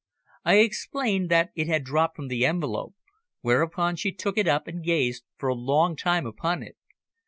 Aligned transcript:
I 0.43 0.55
explained 0.55 1.29
that 1.29 1.51
it 1.53 1.67
had 1.67 1.83
dropped 1.83 2.15
from 2.15 2.27
the 2.27 2.43
envelope, 2.43 2.95
whereupon 3.41 3.97
she 3.97 4.11
took 4.11 4.35
it 4.35 4.47
up 4.47 4.67
and 4.67 4.83
gazed, 4.83 5.23
for 5.37 5.47
a 5.49 5.53
long 5.53 5.95
time 5.95 6.25
upon 6.25 6.63
it. 6.63 6.75